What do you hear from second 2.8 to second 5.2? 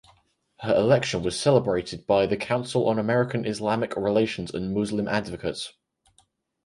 on American–Islamic Relations and Muslim